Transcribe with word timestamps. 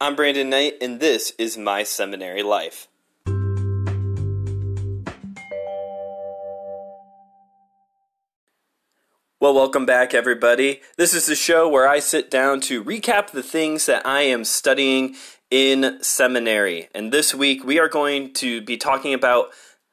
I'm 0.00 0.14
Brandon 0.14 0.48
Knight, 0.48 0.74
and 0.80 1.00
this 1.00 1.32
is 1.40 1.58
My 1.58 1.82
Seminary 1.82 2.44
Life. 2.44 2.86
Well, 9.40 9.52
welcome 9.52 9.86
back, 9.86 10.14
everybody. 10.14 10.82
This 10.96 11.14
is 11.14 11.26
the 11.26 11.34
show 11.34 11.68
where 11.68 11.88
I 11.88 11.98
sit 11.98 12.30
down 12.30 12.60
to 12.60 12.84
recap 12.84 13.32
the 13.32 13.42
things 13.42 13.86
that 13.86 14.06
I 14.06 14.20
am 14.20 14.44
studying 14.44 15.16
in 15.50 15.98
seminary. 16.00 16.88
And 16.94 17.12
this 17.12 17.34
week 17.34 17.64
we 17.64 17.80
are 17.80 17.88
going 17.88 18.32
to 18.34 18.62
be 18.62 18.76
talking 18.76 19.12
about 19.12 19.50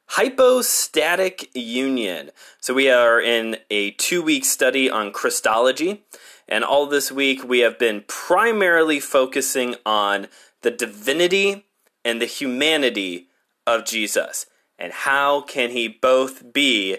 hypostatic 0.09 1.49
union. 1.55 2.29
So 2.61 2.75
we 2.75 2.91
are 2.91 3.19
in 3.19 3.57
a 3.71 3.89
two 3.91 4.21
week 4.21 4.45
study 4.45 4.87
on 4.87 5.11
Christology. 5.11 6.03
And 6.47 6.63
all 6.63 6.85
this 6.85 7.11
week 7.11 7.43
we 7.43 7.59
have 7.59 7.79
been 7.79 8.03
primarily 8.07 8.99
focusing 8.99 9.75
on 9.85 10.27
the 10.61 10.71
divinity 10.71 11.65
and 12.03 12.21
the 12.21 12.25
humanity 12.25 13.27
of 13.65 13.85
Jesus. 13.85 14.45
And 14.77 14.91
how 14.91 15.41
can 15.41 15.71
he 15.71 15.87
both 15.87 16.53
be 16.53 16.97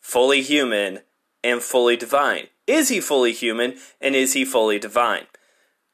fully 0.00 0.42
human 0.42 1.00
and 1.44 1.62
fully 1.62 1.96
divine? 1.96 2.48
Is 2.66 2.88
he 2.88 3.00
fully 3.00 3.32
human 3.32 3.76
and 4.00 4.14
is 4.14 4.34
he 4.34 4.44
fully 4.44 4.78
divine? 4.78 5.26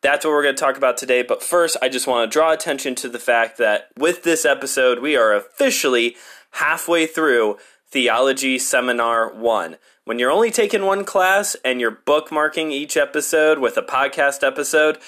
That's 0.03 0.25
what 0.25 0.33
we're 0.33 0.43
going 0.43 0.55
to 0.55 0.61
talk 0.61 0.77
about 0.77 0.97
today. 0.97 1.23
But 1.23 1.43
first, 1.43 1.77
I 1.83 1.89
just 1.89 2.07
want 2.07 2.31
to 2.31 2.33
draw 2.33 2.53
attention 2.53 2.95
to 2.97 3.09
the 3.09 3.19
fact 3.19 3.59
that 3.59 3.89
with 3.97 4.23
this 4.23 4.45
episode, 4.45 5.01
we 5.01 5.17
are 5.17 5.35
officially 5.35 6.17
halfway 6.53 7.07
through 7.07 7.57
Theology 7.89 8.59
Seminar 8.59 9.33
1. 9.33 9.77
When 10.07 10.21
you're 10.21 10.31
only 10.31 10.53
taking 10.53 10.85
one 10.87 11.05
class 11.05 11.57
and 11.65 11.81
you're 11.81 11.91
bookmarking 11.91 12.71
each 12.71 12.97
episode 12.97 13.59
with 13.59 13.77
a 13.77 13.83
podcast 13.83 14.47
episode, 14.47 14.99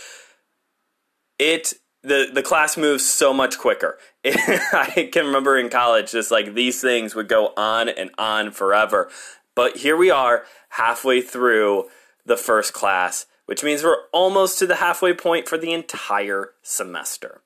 it 1.38 1.74
the 2.02 2.28
the 2.34 2.42
class 2.42 2.76
moves 2.76 3.08
so 3.08 3.32
much 3.32 3.58
quicker. 3.58 3.96
I 4.24 5.08
can 5.12 5.26
remember 5.26 5.56
in 5.56 5.70
college, 5.70 6.10
just 6.10 6.32
like 6.32 6.52
these 6.52 6.80
things 6.80 7.14
would 7.14 7.28
go 7.28 7.52
on 7.56 7.88
and 7.88 8.10
on 8.18 8.50
forever. 8.50 9.08
But 9.54 9.76
here 9.76 9.96
we 9.96 10.10
are, 10.10 10.42
halfway 10.70 11.22
through 11.22 11.84
the 12.26 12.36
first 12.36 12.72
class, 12.72 13.26
which 13.46 13.62
means 13.62 13.84
we're 13.84 14.02
almost 14.12 14.58
to 14.58 14.66
the 14.66 14.76
halfway 14.76 15.14
point 15.14 15.48
for 15.48 15.56
the 15.56 15.72
entire 15.72 16.54
semester. 16.60 17.42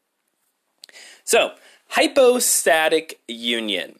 So, 1.23 1.53
hypostatic 1.89 3.21
union. 3.29 3.98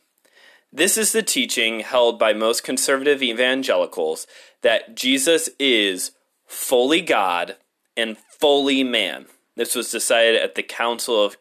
This 0.73 0.97
is 0.97 1.13
the 1.13 1.23
teaching 1.23 1.81
held 1.81 2.19
by 2.19 2.33
most 2.33 2.65
conservative 2.65 3.23
evangelicals 3.23 4.27
that 4.63 4.97
Jesus 4.97 5.51
is 5.59 6.13
fully 6.47 7.03
God 7.03 7.57
and 7.95 8.17
fully 8.17 8.83
man. 8.83 9.27
This 9.55 9.75
was 9.75 9.91
decided 9.91 10.41
at 10.41 10.55
the 10.55 10.63
Council 10.63 11.23
of 11.23 11.37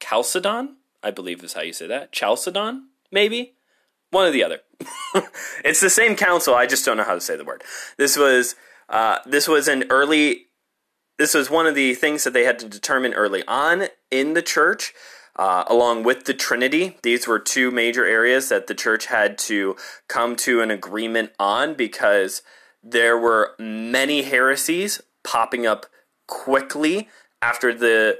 Chalcedon, 0.00 0.76
I 1.02 1.10
believe 1.10 1.42
is 1.42 1.54
how 1.54 1.62
you 1.62 1.72
say 1.72 1.86
that. 1.86 2.12
Chalcedon, 2.12 2.88
maybe? 3.10 3.54
One 4.10 4.26
or 4.26 4.30
the 4.30 4.44
other. 4.44 4.60
it's 5.64 5.80
the 5.80 5.90
same 5.90 6.14
council, 6.14 6.54
I 6.54 6.66
just 6.66 6.84
don't 6.84 6.98
know 6.98 7.04
how 7.04 7.14
to 7.14 7.20
say 7.22 7.36
the 7.36 7.44
word. 7.44 7.62
This 7.96 8.18
was 8.18 8.54
uh, 8.90 9.18
this 9.26 9.48
was 9.48 9.68
an 9.68 9.84
early 9.90 10.46
this 11.18 11.34
was 11.34 11.50
one 11.50 11.66
of 11.66 11.74
the 11.74 11.94
things 11.94 12.24
that 12.24 12.32
they 12.32 12.44
had 12.44 12.58
to 12.60 12.68
determine 12.68 13.12
early 13.12 13.42
on 13.48 13.88
in 14.10 14.34
the 14.34 14.42
church 14.42 14.94
uh, 15.38 15.64
along 15.68 16.02
with 16.02 16.24
the 16.24 16.34
Trinity. 16.34 16.96
These 17.02 17.28
were 17.28 17.38
two 17.38 17.70
major 17.70 18.04
areas 18.04 18.48
that 18.48 18.66
the 18.66 18.74
church 18.74 19.06
had 19.06 19.38
to 19.38 19.76
come 20.08 20.34
to 20.36 20.60
an 20.60 20.70
agreement 20.70 21.30
on 21.38 21.74
because 21.74 22.42
there 22.82 23.16
were 23.16 23.54
many 23.58 24.22
heresies 24.22 25.00
popping 25.22 25.66
up 25.66 25.86
quickly 26.26 27.08
after 27.40 27.72
the 27.72 28.18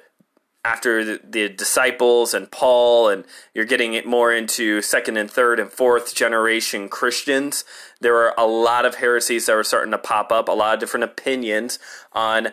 after 0.65 1.05
the, 1.05 1.21
the, 1.25 1.49
disciples 1.49 2.35
and 2.35 2.51
Paul, 2.51 3.09
and 3.09 3.25
you're 3.55 3.65
getting 3.65 3.95
it 3.95 4.05
more 4.05 4.33
into 4.33 4.83
second 4.83 5.17
and 5.17 5.31
third 5.31 5.59
and 5.61 5.71
fourth 5.71 6.15
generation 6.15 6.89
Christians. 6.89 7.65
There 8.01 8.13
were 8.13 8.35
a 8.37 8.45
lot 8.45 8.85
of 8.85 8.97
heresies 8.97 9.47
that 9.47 9.55
were 9.55 9.65
starting 9.65 9.93
to 9.93 9.99
pop 9.99 10.31
up, 10.31 10.49
a 10.49 10.53
lot 10.53 10.75
of 10.75 10.81
different 10.81 11.05
opinions 11.05 11.79
on 12.13 12.49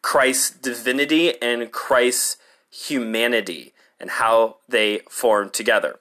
Christ's 0.00 0.50
divinity 0.50 1.40
and 1.40 1.70
Christ's 1.70 2.38
humanity 2.70 3.74
and 4.02 4.10
how 4.10 4.56
they 4.68 5.00
formed 5.08 5.54
together. 5.54 6.00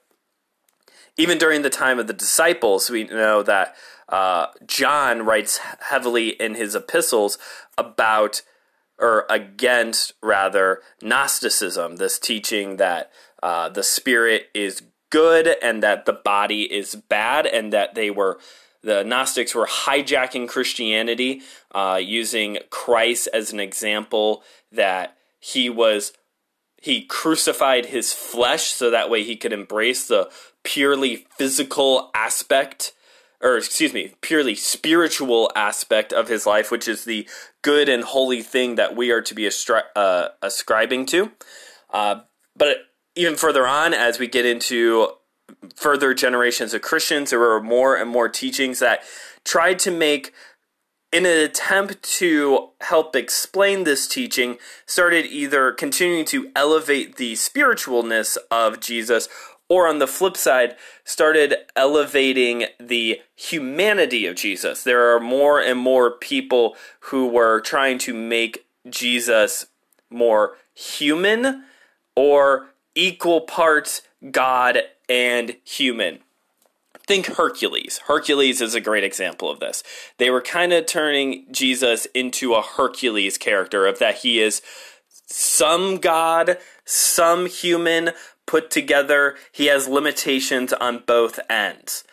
Even 1.16 1.38
during 1.38 1.62
the 1.62 1.70
time 1.70 2.00
of 2.00 2.08
the 2.08 2.14
disciples, 2.14 2.90
we 2.90 3.04
know 3.04 3.44
that 3.44 3.76
uh, 4.10 4.48
John 4.66 5.22
writes 5.24 5.60
heavily 5.80 6.30
in 6.30 6.56
his 6.56 6.74
epistles 6.74 7.38
about, 7.78 8.42
or 8.98 9.26
against 9.30 10.14
rather, 10.22 10.82
Gnosticism, 11.02 11.98
this 11.98 12.18
teaching 12.18 12.78
that 12.78 13.12
uh, 13.44 13.70
the 13.70 13.84
spirit 13.84 14.48
is 14.54 14.82
good 15.12 15.56
and 15.62 15.84
that 15.84 16.06
the 16.06 16.14
body 16.14 16.64
is 16.64 16.96
bad, 16.96 17.46
and 17.46 17.72
that 17.72 17.94
they 17.96 18.10
were 18.10 18.40
the 18.84 19.04
Gnostics 19.04 19.54
were 19.54 19.68
hijacking 19.68 20.48
Christianity, 20.48 21.42
uh, 21.72 22.00
using 22.02 22.58
Christ 22.72 23.30
as 23.32 23.54
an 23.54 23.60
example 23.60 24.42
that 24.72 25.18
he 25.40 25.70
was 25.70 26.14
he 26.82 27.06
crucified 27.06 27.86
his 27.86 28.12
flesh 28.12 28.64
so 28.64 28.90
that 28.90 29.10
way 29.10 29.24
he 29.24 29.38
could 29.38 29.54
embrace 29.54 30.08
the 30.08 30.30
purely 30.64 31.28
physical 31.38 32.10
aspect 32.14 32.94
or 33.42 33.58
excuse 33.58 33.94
me, 33.94 34.14
purely 34.22 34.56
spiritual 34.56 35.52
aspect 35.56 36.14
of 36.14 36.28
his 36.28 36.46
life, 36.46 36.72
which 36.72 36.88
is 36.88 37.06
the 37.06 37.28
good 37.62 37.90
and 37.90 38.04
holy 38.04 38.42
thing 38.42 38.76
that 38.76 38.96
we 38.96 39.12
are 39.12 39.22
to 39.22 39.34
be 39.34 39.44
astri- 39.44 39.84
uh, 39.96 40.30
ascribing 40.42 41.06
to. 41.08 41.32
Uh, 41.90 42.22
but 42.56 42.78
even 43.16 43.36
further 43.36 43.68
on, 43.68 43.94
as 43.94 44.20
we 44.20 44.28
get 44.28 44.46
into 44.46 45.10
further 45.76 46.14
generations 46.14 46.74
of 46.74 46.82
Christians, 46.82 47.32
there 47.32 47.40
were 47.40 47.62
more 47.62 47.96
and 47.96 48.10
more 48.10 48.30
teachings 48.30 48.80
that 48.80 49.02
tried 49.44 49.80
to 49.80 49.92
make 49.92 50.34
in 51.12 51.26
an 51.26 51.38
attempt 51.38 52.02
to 52.04 52.70
help 52.82 53.16
explain 53.16 53.84
this 53.84 54.08
teaching, 54.08 54.58
started 54.86 55.26
either 55.26 55.72
continuing 55.72 56.26
to 56.26 56.50
elevate 56.56 57.18
the 57.18 57.34
spiritualness 57.34 58.38
of 58.50 58.80
Jesus 58.80 59.28
or 59.68 59.88
on 59.88 60.00
the 60.00 60.08
flip 60.08 60.36
side, 60.36 60.76
started 61.04 61.56
elevating 61.76 62.66
the 62.80 63.22
humanity 63.36 64.26
of 64.26 64.36
Jesus. 64.36 64.84
There 64.84 65.16
are 65.16 65.20
more 65.20 65.62
and 65.62 65.80
more 65.80 66.12
people 66.12 66.76
who 67.02 67.28
were 67.28 67.62
trying 67.62 67.98
to 68.00 68.14
make 68.14 68.66
Jesus 68.90 69.68
more 70.10 70.58
human 70.74 71.64
or 72.16 72.68
equal 72.96 73.42
parts 73.42 74.02
God 74.32 74.80
and 75.08 75.56
human 75.64 76.20
think 77.08 77.26
Hercules. 77.28 78.02
Hercules 78.08 78.62
is 78.62 78.76
a 78.76 78.82
great 78.82 79.04
example 79.04 79.50
of 79.50 79.60
this. 79.60 79.84
They 80.18 80.30
were 80.30 80.42
kind 80.42 80.74
of 80.74 80.86
turning 80.86 81.46
Jesus 81.52 82.06
into 82.14 82.54
a 82.54 82.62
Hercules 82.62 83.38
character 83.38 83.86
of 83.86 84.00
that 84.00 84.20
he 84.20 84.40
is 84.40 84.62
some 85.28 85.98
god, 85.98 86.58
some 86.86 87.46
human 87.46 88.12
put 88.46 88.70
together. 88.70 89.36
He 89.52 89.68
has 89.68 89.88
limitations 89.88 90.74
on 90.74 91.04
both 91.06 91.40
ends. 91.50 92.04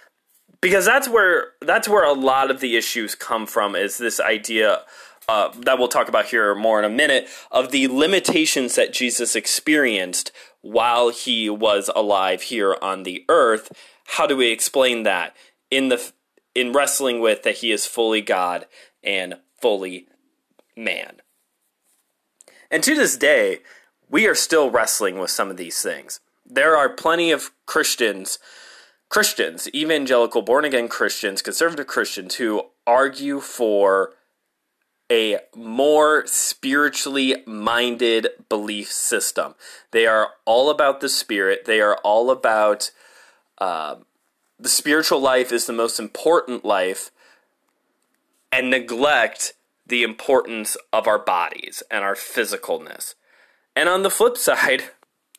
Because 0.60 0.84
that's 0.84 1.08
where 1.08 1.52
that's 1.60 1.88
where 1.88 2.04
a 2.04 2.12
lot 2.12 2.50
of 2.50 2.60
the 2.60 2.76
issues 2.76 3.14
come 3.14 3.46
from 3.46 3.76
is 3.76 3.98
this 3.98 4.18
idea 4.18 4.80
uh, 5.28 5.52
that 5.60 5.78
we'll 5.78 5.88
talk 5.88 6.08
about 6.08 6.26
here 6.26 6.54
more 6.54 6.78
in 6.78 6.84
a 6.84 6.94
minute 6.94 7.28
of 7.52 7.70
the 7.70 7.86
limitations 7.86 8.74
that 8.74 8.92
Jesus 8.92 9.36
experienced 9.36 10.32
while 10.62 11.10
he 11.10 11.48
was 11.48 11.90
alive 11.94 12.42
here 12.42 12.76
on 12.82 13.02
the 13.04 13.24
earth 13.28 13.70
how 14.12 14.26
do 14.26 14.36
we 14.36 14.50
explain 14.50 15.02
that 15.02 15.36
in 15.70 15.88
the 15.88 16.12
in 16.54 16.72
wrestling 16.72 17.20
with 17.20 17.42
that 17.42 17.58
he 17.58 17.70
is 17.70 17.86
fully 17.86 18.20
God 18.22 18.66
and 19.02 19.36
fully 19.60 20.08
man? 20.76 21.20
And 22.70 22.82
to 22.82 22.94
this 22.94 23.16
day, 23.16 23.60
we 24.08 24.26
are 24.26 24.34
still 24.34 24.70
wrestling 24.70 25.18
with 25.18 25.30
some 25.30 25.50
of 25.50 25.56
these 25.56 25.82
things. 25.82 26.20
There 26.44 26.76
are 26.76 26.88
plenty 26.88 27.30
of 27.30 27.50
Christians, 27.66 28.38
Christians, 29.10 29.68
evangelical, 29.74 30.42
born 30.42 30.64
again 30.64 30.88
Christians, 30.88 31.42
conservative 31.42 31.86
Christians 31.86 32.36
who 32.36 32.62
argue 32.86 33.40
for 33.40 34.14
a 35.12 35.38
more 35.54 36.26
spiritually 36.26 37.42
minded 37.46 38.28
belief 38.48 38.90
system. 38.90 39.54
They 39.90 40.06
are 40.06 40.30
all 40.46 40.70
about 40.70 41.00
the 41.00 41.08
spirit. 41.08 41.66
They 41.66 41.80
are 41.80 41.96
all 41.98 42.30
about 42.30 42.90
uh, 43.60 43.96
the 44.58 44.68
spiritual 44.68 45.20
life 45.20 45.52
is 45.52 45.66
the 45.66 45.72
most 45.72 45.98
important 45.98 46.64
life 46.64 47.10
and 48.50 48.70
neglect 48.70 49.54
the 49.86 50.02
importance 50.02 50.76
of 50.92 51.06
our 51.06 51.18
bodies 51.18 51.82
and 51.90 52.04
our 52.04 52.14
physicalness. 52.14 53.14
And 53.74 53.88
on 53.88 54.02
the 54.02 54.10
flip 54.10 54.36
side, 54.36 54.84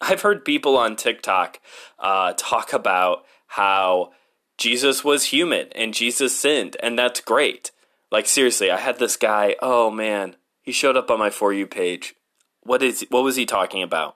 I've 0.01 0.21
heard 0.21 0.45
people 0.45 0.77
on 0.77 0.95
TikTok 0.95 1.59
uh, 1.99 2.33
talk 2.37 2.73
about 2.73 3.25
how 3.47 4.11
Jesus 4.57 5.03
was 5.03 5.25
human 5.25 5.67
and 5.73 5.93
Jesus 5.93 6.37
sinned, 6.39 6.77
and 6.81 6.97
that's 6.97 7.21
great. 7.21 7.71
Like, 8.11 8.25
seriously, 8.25 8.71
I 8.71 8.77
had 8.77 8.97
this 8.99 9.15
guy, 9.15 9.55
oh 9.61 9.91
man, 9.91 10.35
he 10.61 10.71
showed 10.71 10.97
up 10.97 11.11
on 11.11 11.19
my 11.19 11.29
For 11.29 11.53
You 11.53 11.67
page. 11.67 12.15
what 12.61 12.81
is 12.81 13.05
what 13.09 13.23
was 13.23 13.35
he 13.35 13.45
talking 13.45 13.83
about? 13.83 14.15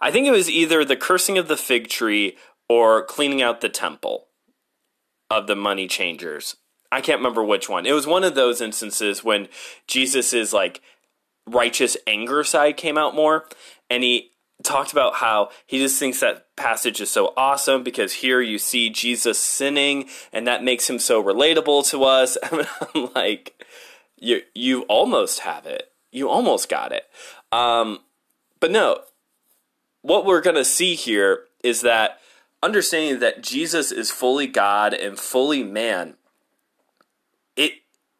I 0.00 0.10
think 0.10 0.26
it 0.26 0.32
was 0.32 0.48
either 0.48 0.84
the 0.84 0.96
cursing 0.96 1.38
of 1.38 1.48
the 1.48 1.56
fig 1.56 1.88
tree 1.88 2.36
or 2.68 3.02
cleaning 3.04 3.42
out 3.42 3.60
the 3.60 3.68
temple 3.68 4.26
of 5.30 5.46
the 5.46 5.56
money 5.56 5.86
changers. 5.86 6.56
I 6.90 7.00
can't 7.00 7.18
remember 7.18 7.44
which 7.44 7.68
one. 7.68 7.86
It 7.86 7.92
was 7.92 8.06
one 8.06 8.24
of 8.24 8.34
those 8.34 8.60
instances 8.60 9.22
when 9.22 9.48
Jesus's 9.86 10.52
like 10.52 10.80
righteous 11.46 11.96
anger 12.06 12.44
side 12.44 12.76
came 12.76 12.98
out 12.98 13.14
more 13.14 13.46
and 13.90 14.02
he 14.02 14.32
talked 14.62 14.92
about 14.92 15.14
how 15.16 15.50
he 15.66 15.78
just 15.78 15.98
thinks 15.98 16.20
that 16.20 16.46
passage 16.56 17.00
is 17.00 17.10
so 17.10 17.32
awesome 17.36 17.82
because 17.82 18.14
here 18.14 18.40
you 18.40 18.58
see 18.58 18.90
Jesus 18.90 19.38
sinning 19.38 20.08
and 20.32 20.46
that 20.46 20.64
makes 20.64 20.88
him 20.88 20.98
so 20.98 21.22
relatable 21.22 21.88
to 21.90 22.04
us. 22.04 22.36
I'm 22.94 23.10
like 23.14 23.64
you 24.16 24.42
you 24.54 24.82
almost 24.82 25.40
have 25.40 25.66
it. 25.66 25.92
You 26.10 26.28
almost 26.28 26.68
got 26.68 26.92
it. 26.92 27.04
Um, 27.52 28.00
but 28.60 28.70
no, 28.70 29.00
what 30.02 30.24
we're 30.24 30.40
going 30.40 30.56
to 30.56 30.64
see 30.64 30.94
here 30.94 31.44
is 31.62 31.82
that 31.82 32.20
understanding 32.62 33.20
that 33.20 33.42
Jesus 33.42 33.92
is 33.92 34.10
fully 34.10 34.46
God 34.46 34.94
and 34.94 35.18
fully 35.18 35.62
man, 35.62 36.14
it 37.56 37.72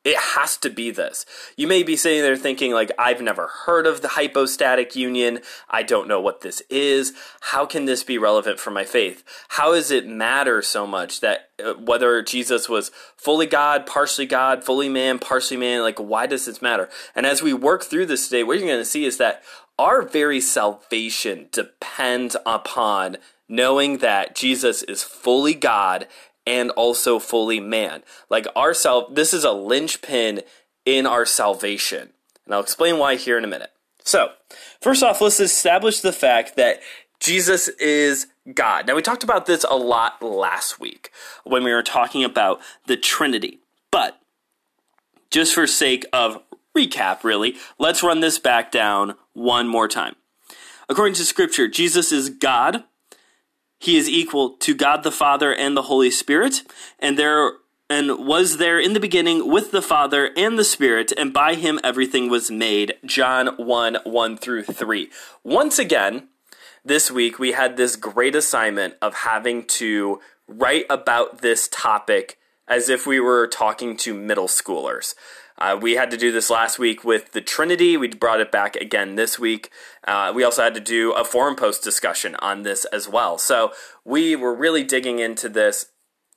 it 0.04 0.16
has 0.16 0.56
to 0.58 0.70
be 0.70 0.90
this. 0.90 1.26
You 1.56 1.66
may 1.66 1.82
be 1.82 1.94
sitting 1.96 2.22
there 2.22 2.36
thinking, 2.36 2.72
like, 2.72 2.90
I've 2.98 3.20
never 3.20 3.48
heard 3.66 3.86
of 3.86 4.00
the 4.00 4.08
hypostatic 4.08 4.96
union. 4.96 5.40
I 5.68 5.82
don't 5.82 6.08
know 6.08 6.20
what 6.20 6.40
this 6.40 6.62
is. 6.70 7.12
How 7.40 7.66
can 7.66 7.84
this 7.84 8.04
be 8.04 8.16
relevant 8.16 8.58
for 8.58 8.70
my 8.70 8.84
faith? 8.84 9.22
How 9.48 9.74
does 9.74 9.90
it 9.90 10.06
matter 10.06 10.62
so 10.62 10.86
much 10.86 11.20
that 11.20 11.50
uh, 11.62 11.74
whether 11.74 12.22
Jesus 12.22 12.70
was 12.70 12.90
fully 13.16 13.44
God, 13.44 13.86
partially 13.86 14.24
God, 14.24 14.64
fully 14.64 14.88
man, 14.88 15.18
partially 15.18 15.58
man, 15.58 15.82
like, 15.82 15.98
why 15.98 16.26
does 16.26 16.46
this 16.46 16.62
matter? 16.62 16.88
And 17.14 17.26
as 17.26 17.42
we 17.42 17.52
work 17.52 17.82
through 17.84 18.06
this 18.06 18.28
today, 18.28 18.44
what 18.44 18.56
you're 18.58 18.68
going 18.68 18.80
to 18.80 18.86
see 18.86 19.04
is 19.04 19.18
that 19.18 19.42
our 19.78 20.00
very 20.00 20.40
salvation 20.40 21.48
depends 21.52 22.34
upon 22.46 23.18
knowing 23.48 23.98
that 23.98 24.34
Jesus 24.34 24.82
is 24.82 25.02
fully 25.02 25.54
God 25.54 26.06
and 26.46 26.70
also 26.70 27.18
fully 27.18 27.60
man. 27.60 28.02
Like 28.30 28.46
our 28.56 28.74
self, 28.74 29.14
this 29.14 29.34
is 29.34 29.44
a 29.44 29.52
linchpin 29.52 30.42
in 30.84 31.06
our 31.06 31.26
salvation. 31.26 32.10
And 32.46 32.54
I'll 32.54 32.62
explain 32.62 32.98
why 32.98 33.16
here 33.16 33.36
in 33.36 33.44
a 33.44 33.48
minute. 33.48 33.72
So, 34.04 34.30
first 34.80 35.02
off, 35.02 35.20
let's 35.20 35.38
establish 35.38 36.00
the 36.00 36.12
fact 36.12 36.56
that 36.56 36.80
Jesus 37.20 37.68
is 37.68 38.28
God. 38.54 38.86
Now, 38.86 38.94
we 38.94 39.02
talked 39.02 39.24
about 39.24 39.44
this 39.44 39.64
a 39.68 39.76
lot 39.76 40.22
last 40.22 40.80
week 40.80 41.10
when 41.44 41.62
we 41.62 41.72
were 41.72 41.82
talking 41.82 42.24
about 42.24 42.60
the 42.86 42.96
Trinity. 42.96 43.58
But 43.90 44.18
just 45.30 45.54
for 45.54 45.66
sake 45.66 46.06
of 46.12 46.42
recap, 46.74 47.24
really, 47.24 47.56
let's 47.78 48.02
run 48.02 48.20
this 48.20 48.38
back 48.38 48.72
down 48.72 49.14
one 49.34 49.68
more 49.68 49.88
time. 49.88 50.16
According 50.88 51.14
to 51.16 51.24
Scripture, 51.24 51.68
Jesus 51.68 52.12
is 52.12 52.30
God, 52.30 52.84
he 53.78 53.96
is 53.96 54.08
equal 54.08 54.50
to 54.58 54.74
God 54.74 55.02
the 55.02 55.12
Father 55.12 55.54
and 55.54 55.76
the 55.76 55.82
Holy 55.82 56.10
Spirit, 56.10 56.62
and 56.98 57.18
there 57.18 57.52
and 57.90 58.26
was 58.26 58.58
there 58.58 58.78
in 58.78 58.92
the 58.92 59.00
beginning 59.00 59.50
with 59.50 59.70
the 59.70 59.80
Father 59.80 60.30
and 60.36 60.58
the 60.58 60.64
Spirit, 60.64 61.12
and 61.16 61.32
by 61.32 61.54
him 61.54 61.80
everything 61.82 62.28
was 62.28 62.50
made. 62.50 62.94
John 63.04 63.48
1 63.56 63.98
1 64.04 64.36
through 64.36 64.64
3. 64.64 65.10
Once 65.42 65.78
again, 65.78 66.28
this 66.84 67.10
week 67.10 67.38
we 67.38 67.52
had 67.52 67.76
this 67.76 67.96
great 67.96 68.34
assignment 68.34 68.94
of 69.00 69.14
having 69.14 69.64
to 69.64 70.20
write 70.46 70.86
about 70.90 71.40
this 71.40 71.68
topic 71.68 72.38
as 72.66 72.88
if 72.88 73.06
we 73.06 73.20
were 73.20 73.46
talking 73.46 73.96
to 73.96 74.12
middle 74.14 74.48
schoolers. 74.48 75.14
Uh, 75.58 75.76
we 75.80 75.94
had 75.94 76.10
to 76.10 76.16
do 76.16 76.30
this 76.30 76.50
last 76.50 76.78
week 76.78 77.04
with 77.04 77.32
the 77.32 77.40
Trinity. 77.40 77.96
We 77.96 78.08
brought 78.08 78.40
it 78.40 78.52
back 78.52 78.76
again 78.76 79.16
this 79.16 79.38
week. 79.38 79.70
Uh, 80.06 80.32
we 80.34 80.44
also 80.44 80.62
had 80.62 80.74
to 80.74 80.80
do 80.80 81.12
a 81.12 81.24
forum 81.24 81.56
post 81.56 81.82
discussion 81.82 82.36
on 82.36 82.62
this 82.62 82.84
as 82.86 83.08
well. 83.08 83.38
So 83.38 83.72
we 84.04 84.36
were 84.36 84.54
really 84.54 84.84
digging 84.84 85.18
into 85.18 85.48
this, 85.48 85.86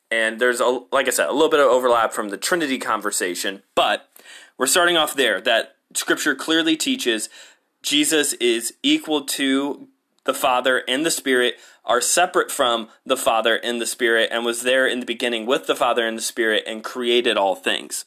and 0.10 0.40
there's 0.40 0.60
a 0.60 0.82
like 0.92 1.08
I 1.08 1.12
said, 1.12 1.30
a 1.30 1.34
little 1.34 1.50
bit 1.50 1.60
of 1.60 1.68
overlap 1.68 2.14
from 2.14 2.30
the 2.30 2.38
Trinity 2.38 2.80
conversation, 2.80 3.62
but 3.76 4.10
we're 4.58 4.66
starting 4.66 4.98
off 4.98 5.14
there. 5.14 5.40
That 5.40 5.76
Scripture 5.94 6.36
clearly 6.36 6.76
teaches 6.76 7.30
Jesus 7.84 8.34
is 8.34 8.74
equal 8.84 9.26
to 9.26 9.88
the 10.24 10.34
Father 10.34 10.84
and 10.88 11.06
the 11.06 11.12
Spirit 11.12 11.56
are 11.84 12.02
separate 12.02 12.52
from 12.52 12.90
the 13.06 13.18
Father 13.18 13.56
and 13.56 13.82
the 13.82 13.88
Spirit 13.88 14.30
and 14.32 14.46
was 14.46 14.62
there 14.62 14.88
in 14.88 15.00
the 15.00 15.06
beginning 15.06 15.46
with 15.46 15.66
the 15.66 15.76
Father 15.76 16.06
and 16.06 16.18
the 16.18 16.22
Spirit 16.22 16.64
and 16.68 16.84
created 16.84 17.38
all 17.38 17.56
things. 17.56 18.06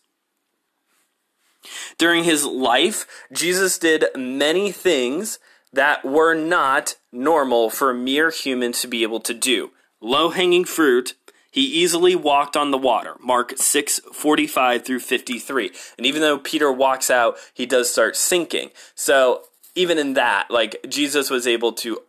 During 1.99 2.25
his 2.25 2.45
life, 2.45 3.07
Jesus 3.33 3.79
did 3.79 4.05
many 4.17 4.73
things 4.73 5.39
that 5.73 6.05
were 6.05 6.35
not 6.35 6.97
normal 7.13 7.71
for 7.71 7.91
a 7.91 7.95
mere 7.95 8.31
human 8.31 8.73
to 8.73 8.89
be 8.89 9.03
able 9.03 9.21
to 9.21 9.35
do. 9.35 9.71
Low 10.01 10.31
hanging 10.31 10.65
fruit, 10.65 11.15
he 11.51 11.63
easily 11.63 12.15
walked 12.15 12.57
on 12.57 12.71
the 12.71 12.79
water. 12.79 13.15
Mark 13.21 13.55
6 13.57 14.01
45 14.13 14.85
through 14.85 15.01
53. 15.01 15.71
And 15.97 16.07
even 16.07 16.21
though 16.21 16.39
Peter 16.39 16.71
walks 16.73 17.11
out, 17.11 17.37
he 17.53 17.67
does 17.67 17.91
start 17.91 18.17
sinking. 18.17 18.71
So, 18.95 19.45
even 19.75 19.99
in 19.99 20.15
that, 20.15 20.51
like, 20.51 20.85
Jesus 20.89 21.31
was 21.31 21.47
able 21.47 21.73
to 21.73 22.01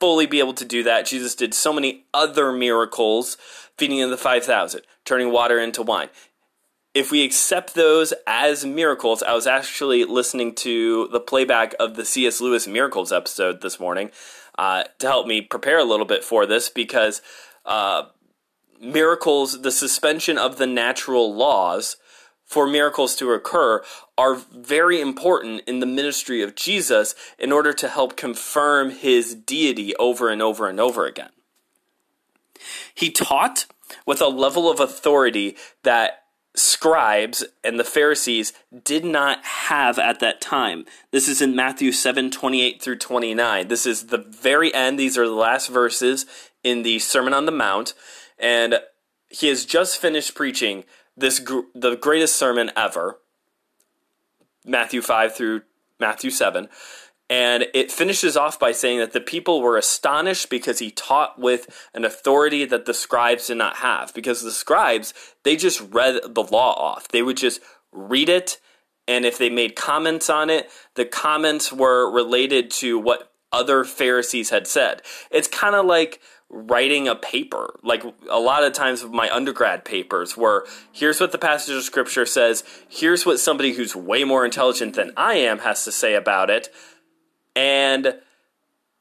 fully 0.00 0.26
be 0.26 0.38
able 0.38 0.52
to 0.54 0.64
do 0.64 0.82
that. 0.82 1.06
Jesus 1.06 1.34
did 1.34 1.54
so 1.54 1.72
many 1.72 2.04
other 2.12 2.52
miracles, 2.52 3.38
feeding 3.78 4.02
of 4.02 4.10
the 4.10 4.16
5,000, 4.16 4.82
turning 5.04 5.32
water 5.32 5.58
into 5.58 5.82
wine 5.82 6.08
if 6.94 7.10
we 7.10 7.24
accept 7.24 7.74
those 7.74 8.14
as 8.24 8.64
miracles, 8.64 9.22
I 9.22 9.34
was 9.34 9.48
actually 9.48 10.04
listening 10.04 10.54
to 10.56 11.08
the 11.08 11.20
playback 11.20 11.74
of 11.80 11.96
the 11.96 12.04
C.S. 12.04 12.40
Lewis 12.40 12.68
Miracles 12.68 13.12
episode 13.12 13.60
this 13.60 13.80
morning 13.80 14.10
uh, 14.56 14.84
to 15.00 15.06
help 15.08 15.26
me 15.26 15.40
prepare 15.40 15.80
a 15.80 15.84
little 15.84 16.06
bit 16.06 16.22
for 16.22 16.46
this 16.46 16.68
because 16.68 17.20
uh, 17.66 18.04
miracles, 18.80 19.62
the 19.62 19.72
suspension 19.72 20.38
of 20.38 20.56
the 20.56 20.68
natural 20.68 21.34
laws 21.34 21.96
for 22.44 22.66
miracles 22.68 23.16
to 23.16 23.32
occur, 23.32 23.82
are 24.16 24.36
very 24.36 25.00
important 25.00 25.62
in 25.66 25.80
the 25.80 25.86
ministry 25.86 26.42
of 26.42 26.54
Jesus 26.54 27.16
in 27.40 27.50
order 27.50 27.72
to 27.72 27.88
help 27.88 28.16
confirm 28.16 28.90
his 28.90 29.34
deity 29.34 29.96
over 29.96 30.28
and 30.28 30.40
over 30.40 30.68
and 30.68 30.78
over 30.78 31.06
again. 31.06 31.30
He 32.94 33.10
taught 33.10 33.66
with 34.06 34.20
a 34.20 34.28
level 34.28 34.70
of 34.70 34.78
authority 34.78 35.56
that 35.82 36.23
scribes 36.54 37.44
and 37.64 37.78
the 37.78 37.84
Pharisees 37.84 38.52
did 38.84 39.04
not 39.04 39.44
have 39.44 39.98
at 39.98 40.20
that 40.20 40.40
time. 40.40 40.86
This 41.10 41.28
is 41.28 41.42
in 41.42 41.56
Matthew 41.56 41.92
7 41.92 42.30
28 42.30 42.80
through 42.80 42.98
29. 42.98 43.68
This 43.68 43.86
is 43.86 44.06
the 44.06 44.18
very 44.18 44.72
end. 44.72 44.98
These 44.98 45.18
are 45.18 45.26
the 45.26 45.34
last 45.34 45.68
verses 45.68 46.26
in 46.62 46.82
the 46.82 46.98
Sermon 47.00 47.34
on 47.34 47.46
the 47.46 47.52
Mount. 47.52 47.94
And 48.38 48.80
he 49.28 49.48
has 49.48 49.64
just 49.64 50.00
finished 50.00 50.34
preaching 50.34 50.84
this 51.16 51.40
the 51.74 51.96
greatest 52.00 52.36
sermon 52.36 52.70
ever 52.76 53.18
Matthew 54.64 55.02
5 55.02 55.34
through 55.34 55.62
Matthew 56.00 56.30
7 56.30 56.68
and 57.30 57.66
it 57.72 57.90
finishes 57.90 58.36
off 58.36 58.58
by 58.58 58.72
saying 58.72 58.98
that 58.98 59.12
the 59.12 59.20
people 59.20 59.62
were 59.62 59.78
astonished 59.78 60.50
because 60.50 60.78
he 60.78 60.90
taught 60.90 61.38
with 61.38 61.88
an 61.94 62.04
authority 62.04 62.64
that 62.66 62.84
the 62.84 62.92
scribes 62.92 63.46
did 63.46 63.56
not 63.56 63.76
have. 63.76 64.12
Because 64.12 64.42
the 64.42 64.50
scribes, 64.50 65.14
they 65.42 65.56
just 65.56 65.80
read 65.80 66.20
the 66.28 66.42
law 66.42 66.74
off. 66.74 67.08
They 67.08 67.22
would 67.22 67.38
just 67.38 67.60
read 67.92 68.28
it, 68.28 68.58
and 69.08 69.24
if 69.24 69.38
they 69.38 69.48
made 69.48 69.76
comments 69.76 70.28
on 70.28 70.50
it, 70.50 70.68
the 70.96 71.04
comments 71.04 71.72
were 71.72 72.10
related 72.10 72.70
to 72.72 72.98
what 72.98 73.32
other 73.52 73.84
Pharisees 73.84 74.50
had 74.50 74.66
said. 74.66 75.00
It's 75.30 75.48
kind 75.48 75.74
of 75.74 75.86
like 75.86 76.20
writing 76.50 77.08
a 77.08 77.14
paper. 77.14 77.78
Like 77.82 78.04
a 78.30 78.38
lot 78.38 78.64
of 78.64 78.72
times 78.72 79.04
my 79.04 79.30
undergrad 79.30 79.84
papers 79.84 80.36
were 80.36 80.66
here's 80.92 81.20
what 81.20 81.32
the 81.32 81.38
passage 81.38 81.74
of 81.74 81.82
scripture 81.82 82.26
says, 82.26 82.64
here's 82.88 83.24
what 83.24 83.40
somebody 83.40 83.72
who's 83.72 83.96
way 83.96 84.24
more 84.24 84.44
intelligent 84.44 84.94
than 84.94 85.12
I 85.16 85.34
am 85.34 85.60
has 85.60 85.84
to 85.84 85.92
say 85.92 86.14
about 86.14 86.50
it 86.50 86.68
and 87.54 88.16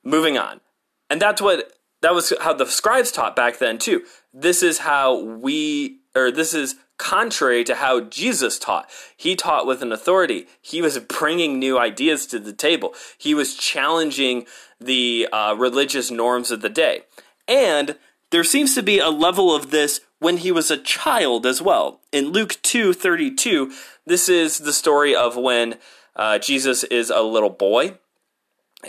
moving 0.03 0.38
on. 0.38 0.62
And 1.10 1.22
that's 1.22 1.41
what 1.41 1.74
that 2.01 2.13
was 2.13 2.33
how 2.41 2.53
the 2.53 2.65
scribes 2.65 3.12
taught 3.12 3.36
back 3.36 3.60
then 3.60 3.77
too. 3.77 4.03
This 4.33 4.62
is 4.62 4.79
how 4.79 5.19
we 5.19 6.00
or 6.15 6.31
this 6.31 6.53
is 6.53 6.75
contrary 6.98 7.63
to 7.63 7.75
how 7.75 8.01
Jesus 8.01 8.60
taught. 8.60 8.89
He 9.17 9.36
taught 9.36 9.65
with 9.65 9.81
an 9.81 9.91
authority. 9.91 10.48
He 10.62 10.81
was 10.81 11.00
bringing 11.00 11.60
new 11.60 11.77
ideas 11.77 12.25
to 12.27 12.39
the 12.39 12.53
table. 12.53 12.93
He 13.17 13.33
was 13.33 13.55
challenging 13.55 14.45
the 14.79 15.27
uh, 15.31 15.55
religious 15.57 16.12
norms 16.12 16.51
of 16.51 16.62
the 16.62 16.69
day. 16.69 17.03
And 17.48 17.98
there 18.29 18.43
seems 18.43 18.75
to 18.75 18.83
be 18.83 19.00
a 19.00 19.10
level 19.10 19.53
of 19.53 19.72
this 19.72 20.01
when 20.19 20.38
he 20.38 20.51
was 20.51 20.72
a 20.72 20.77
child 20.77 21.45
as 21.45 21.62
well. 21.62 22.00
In 22.12 22.29
Luke 22.29 22.57
2:32, 22.63 23.72
this 24.05 24.29
is 24.29 24.60
the 24.60 24.74
story 24.74 25.15
of 25.15 25.36
when 25.36 25.75
uh, 26.15 26.39
Jesus 26.39 26.83
is 26.86 27.10
a 27.10 27.22
little 27.22 27.50
boy 27.50 27.98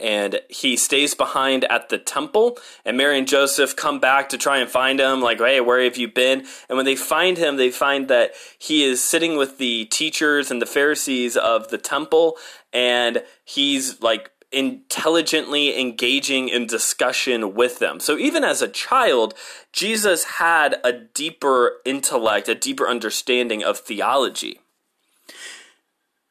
and 0.01 0.41
he 0.49 0.77
stays 0.77 1.15
behind 1.15 1.65
at 1.65 1.89
the 1.89 1.99
temple 1.99 2.59
and 2.85 2.97
mary 2.97 3.19
and 3.19 3.29
joseph 3.29 3.77
come 3.77 3.99
back 4.01 4.29
to 4.29 4.39
try 4.39 4.59
and 4.59 4.71
find 4.71 5.01
him 5.01 5.21
like 5.21 5.39
hey 5.39 5.61
where 5.61 5.83
have 5.83 5.97
you 5.97 6.09
been 6.09 6.45
and 6.69 6.77
when 6.77 6.85
they 6.85 6.97
find 6.97 7.39
him 7.39 7.57
they 7.57 7.71
find 7.71 8.09
that 8.09 8.33
he 8.59 8.85
is 8.85 9.03
sitting 9.03 9.37
with 9.37 9.59
the 9.59 9.85
teachers 9.87 10.51
and 10.51 10.61
the 10.61 10.67
pharisees 10.67 11.37
of 11.37 11.69
the 11.69 11.79
temple 11.79 12.37
and 12.73 13.23
he's 13.45 14.01
like 14.01 14.31
intelligently 14.55 15.79
engaging 15.79 16.49
in 16.49 16.67
discussion 16.67 17.55
with 17.55 17.81
them. 17.81 18.01
So 18.01 18.17
even 18.17 18.45
as 18.45 18.63
a 18.63 18.69
child, 18.69 19.35
Jesus 19.73 20.25
had 20.25 20.77
a 20.85 20.93
deeper 20.93 21.81
intellect, 21.85 22.49
a 22.49 22.55
deeper 22.55 22.89
understanding 22.89 23.63
of 23.65 23.79
theology. 23.79 24.61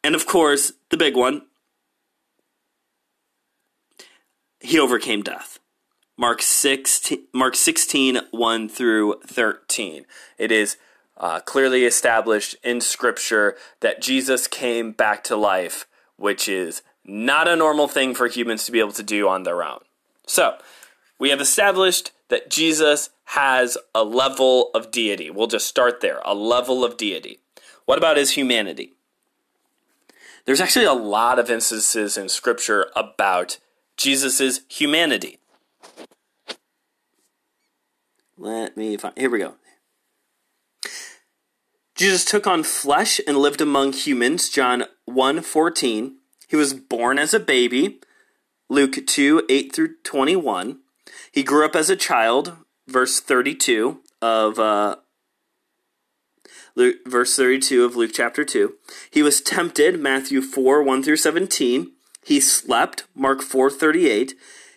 And 0.03 0.15
of 0.15 0.25
course, 0.25 0.74
the 0.89 0.98
big 0.98 1.15
one, 1.15 1.43
he 4.63 4.79
overcame 4.79 5.22
death. 5.22 5.60
Mark 6.17 6.41
16, 6.41 7.27
Mark 7.34 7.55
16, 7.55 8.22
1 8.32 8.70
through 8.70 9.20
13. 9.27 10.05
It 10.38 10.51
is 10.51 10.77
uh, 11.17 11.41
clearly 11.41 11.86
established 11.86 12.55
in 12.63 12.82
Scripture 12.82 13.55
that 13.82 14.01
Jesus 14.01 14.48
came 14.48 14.91
back 14.91 15.24
to 15.25 15.36
life, 15.36 15.86
which 16.15 16.48
is 16.48 16.82
not 17.03 17.48
a 17.48 17.55
normal 17.55 17.88
thing 17.88 18.15
for 18.15 18.27
humans 18.27 18.65
to 18.65 18.72
be 18.72 18.79
able 18.79 18.93
to 18.93 19.03
do 19.03 19.27
on 19.27 19.43
their 19.43 19.63
own. 19.63 19.79
So, 20.25 20.58
we 21.20 21.29
have 21.29 21.41
established 21.41 22.12
that 22.29 22.50
Jesus 22.50 23.10
has 23.25 23.77
a 23.93 24.03
level 24.03 24.72
of 24.74 24.91
deity. 24.91 25.29
We'll 25.29 25.48
just 25.48 25.67
start 25.67 26.01
there 26.01 26.22
a 26.24 26.34
level 26.34 26.86
of 26.86 26.98
deity. 26.98 27.39
What 27.86 27.98
about 27.98 28.17
his 28.17 28.32
humanity? 28.32 28.93
There's 30.46 30.62
actually 30.62 30.86
a 30.86 30.93
lot 30.93 31.39
of 31.39 31.50
instances 31.50 32.17
in 32.17 32.29
Scripture 32.29 32.88
about 32.96 33.58
Jesus' 33.97 34.62
humanity. 34.69 35.39
Let 38.38 38.75
me 38.75 38.97
find. 38.97 39.17
Here 39.17 39.29
we 39.29 39.39
go. 39.39 39.55
Jesus 41.95 42.25
took 42.25 42.47
on 42.47 42.63
flesh 42.63 43.21
and 43.27 43.38
lived 43.38 43.62
among 43.62 43.93
humans. 43.93 44.50
John 44.50 44.85
1 45.05 45.41
14. 45.41 46.17
He 46.47 46.55
was 46.55 46.73
born 46.73 47.19
as 47.19 47.33
a 47.33 47.39
baby. 47.39 48.00
Luke 48.69 49.05
2 49.05 49.43
8 49.50 49.73
through 49.73 49.95
21. 50.03 50.79
He 51.31 51.43
grew 51.43 51.65
up 51.65 51.75
as 51.75 51.89
a 51.89 51.95
child. 51.95 52.57
Verse 52.88 53.21
32 53.21 54.01
of 54.21 54.59
uh, 54.59 54.97
Luke, 56.75 56.97
verse 57.05 57.35
32 57.35 57.85
of 57.85 57.95
Luke 57.95 58.12
chapter 58.13 58.43
2. 58.43 58.73
He 59.12 59.21
was 59.21 59.41
tempted, 59.41 60.00
Matthew 60.00 60.41
4 60.41 60.83
1 60.83 61.03
through 61.03 61.17
17. 61.17 61.91
He 62.24 62.39
slept, 62.39 63.03
Mark 63.15 63.42
4:38. 63.42 64.34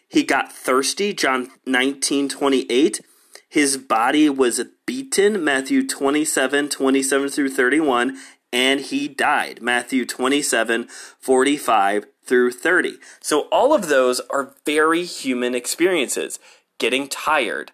He 0.08 0.22
got 0.22 0.52
thirsty, 0.52 1.12
John 1.12 1.50
19:28. 1.66 3.00
His 3.48 3.76
body 3.76 4.28
was 4.28 4.62
beaten, 4.86 5.42
Matthew 5.42 5.86
27 5.86 6.68
27 6.68 7.28
through 7.28 7.50
31. 7.50 8.18
And 8.52 8.80
he 8.80 9.08
died, 9.08 9.60
Matthew 9.60 10.06
27 10.06 10.88
45 11.18 12.06
through 12.24 12.52
30. 12.52 12.98
So 13.20 13.40
all 13.52 13.74
of 13.74 13.88
those 13.88 14.20
are 14.30 14.54
very 14.64 15.04
human 15.04 15.54
experiences 15.54 16.38
getting 16.78 17.08
tired, 17.08 17.72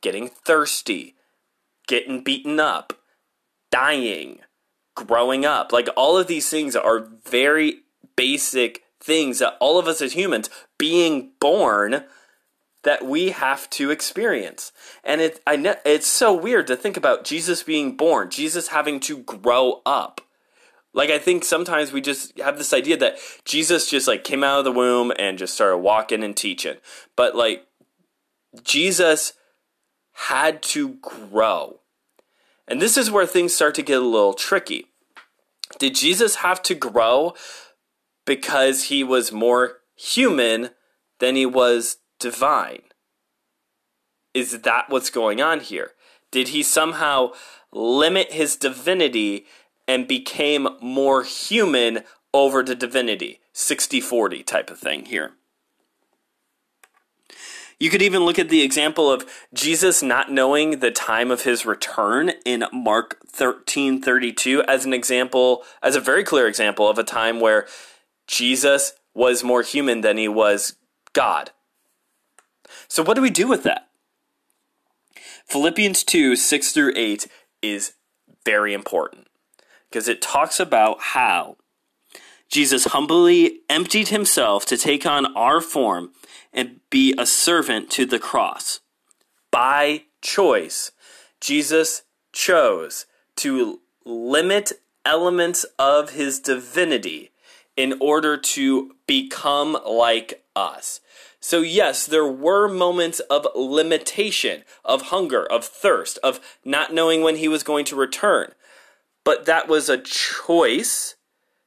getting 0.00 0.28
thirsty, 0.28 1.14
getting 1.86 2.22
beaten 2.22 2.60
up 2.60 2.94
dying, 3.72 4.38
growing 4.94 5.44
up. 5.44 5.72
Like 5.72 5.88
all 5.96 6.16
of 6.16 6.28
these 6.28 6.48
things 6.48 6.76
are 6.76 7.08
very 7.28 7.78
basic 8.14 8.81
things 9.02 9.40
that 9.40 9.56
all 9.60 9.78
of 9.78 9.86
us 9.86 10.00
as 10.00 10.12
humans 10.12 10.48
being 10.78 11.32
born 11.40 12.04
that 12.84 13.04
we 13.04 13.30
have 13.30 13.68
to 13.70 13.90
experience. 13.90 14.72
And 15.04 15.20
it 15.20 15.40
I 15.46 15.56
know 15.56 15.76
it's 15.84 16.06
so 16.06 16.32
weird 16.32 16.66
to 16.68 16.76
think 16.76 16.96
about 16.96 17.24
Jesus 17.24 17.62
being 17.62 17.96
born, 17.96 18.30
Jesus 18.30 18.68
having 18.68 19.00
to 19.00 19.18
grow 19.18 19.82
up. 19.86 20.20
Like 20.94 21.10
I 21.10 21.18
think 21.18 21.44
sometimes 21.44 21.92
we 21.92 22.00
just 22.00 22.38
have 22.38 22.58
this 22.58 22.72
idea 22.72 22.96
that 22.98 23.18
Jesus 23.44 23.88
just 23.88 24.08
like 24.08 24.24
came 24.24 24.44
out 24.44 24.58
of 24.58 24.64
the 24.64 24.72
womb 24.72 25.12
and 25.18 25.38
just 25.38 25.54
started 25.54 25.78
walking 25.78 26.22
and 26.22 26.36
teaching. 26.36 26.76
But 27.16 27.34
like 27.34 27.66
Jesus 28.62 29.32
had 30.12 30.62
to 30.62 30.94
grow. 30.96 31.80
And 32.68 32.80
this 32.80 32.96
is 32.96 33.10
where 33.10 33.26
things 33.26 33.54
start 33.54 33.74
to 33.76 33.82
get 33.82 34.00
a 34.00 34.04
little 34.04 34.34
tricky. 34.34 34.86
Did 35.78 35.94
Jesus 35.94 36.36
have 36.36 36.62
to 36.64 36.74
grow 36.74 37.34
because 38.24 38.84
he 38.84 39.02
was 39.04 39.32
more 39.32 39.78
human 39.96 40.70
than 41.18 41.36
he 41.36 41.46
was 41.46 41.98
divine? 42.18 42.82
Is 44.34 44.62
that 44.62 44.88
what's 44.88 45.10
going 45.10 45.40
on 45.40 45.60
here? 45.60 45.92
Did 46.30 46.48
he 46.48 46.62
somehow 46.62 47.32
limit 47.72 48.32
his 48.32 48.56
divinity 48.56 49.46
and 49.86 50.08
became 50.08 50.68
more 50.80 51.22
human 51.24 52.04
over 52.32 52.62
the 52.62 52.74
divinity? 52.74 53.40
60 53.52 54.00
40 54.00 54.42
type 54.42 54.70
of 54.70 54.78
thing 54.78 55.04
here. 55.06 55.32
You 57.78 57.90
could 57.90 58.00
even 58.00 58.24
look 58.24 58.38
at 58.38 58.48
the 58.48 58.62
example 58.62 59.10
of 59.10 59.28
Jesus 59.52 60.04
not 60.04 60.30
knowing 60.30 60.78
the 60.78 60.92
time 60.92 61.32
of 61.32 61.42
his 61.42 61.66
return 61.66 62.30
in 62.44 62.64
Mark 62.72 63.18
13:32 63.26 64.62
as 64.68 64.84
an 64.84 64.94
example, 64.94 65.64
as 65.82 65.96
a 65.96 66.00
very 66.00 66.22
clear 66.22 66.46
example 66.46 66.88
of 66.88 66.96
a 66.96 67.02
time 67.02 67.40
where 67.40 67.66
Jesus 68.26 68.92
was 69.14 69.44
more 69.44 69.62
human 69.62 70.00
than 70.00 70.16
he 70.16 70.28
was 70.28 70.76
God. 71.12 71.50
So 72.88 73.02
what 73.02 73.14
do 73.14 73.22
we 73.22 73.30
do 73.30 73.48
with 73.48 73.62
that? 73.64 73.88
Philippians 75.46 76.04
2, 76.04 76.36
6 76.36 76.72
through 76.72 76.92
8 76.96 77.28
is 77.60 77.94
very 78.44 78.72
important 78.72 79.28
because 79.90 80.08
it 80.08 80.22
talks 80.22 80.58
about 80.58 80.98
how 81.00 81.56
Jesus 82.48 82.86
humbly 82.86 83.60
emptied 83.68 84.08
himself 84.08 84.64
to 84.66 84.76
take 84.76 85.06
on 85.06 85.34
our 85.36 85.60
form 85.60 86.12
and 86.52 86.80
be 86.90 87.14
a 87.18 87.26
servant 87.26 87.90
to 87.90 88.06
the 88.06 88.18
cross. 88.18 88.80
By 89.50 90.04
choice, 90.20 90.92
Jesus 91.40 92.02
chose 92.32 93.06
to 93.36 93.80
limit 94.04 94.72
elements 95.04 95.64
of 95.78 96.10
his 96.10 96.40
divinity 96.40 97.31
in 97.76 97.94
order 98.00 98.36
to 98.36 98.92
become 99.06 99.78
like 99.86 100.44
us. 100.54 101.00
So, 101.40 101.60
yes, 101.60 102.06
there 102.06 102.26
were 102.26 102.68
moments 102.68 103.20
of 103.20 103.46
limitation, 103.54 104.62
of 104.84 105.02
hunger, 105.02 105.44
of 105.44 105.64
thirst, 105.64 106.18
of 106.22 106.40
not 106.64 106.94
knowing 106.94 107.22
when 107.22 107.36
he 107.36 107.48
was 107.48 107.62
going 107.62 107.84
to 107.86 107.96
return. 107.96 108.52
But 109.24 109.46
that 109.46 109.68
was 109.68 109.88
a 109.88 109.98
choice 109.98 111.16